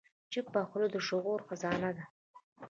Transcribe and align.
چپه 0.31 0.61
خوله، 0.69 0.87
د 0.91 0.97
شعور 1.07 1.39
خزانه 1.47 1.89
ده. 1.97 2.03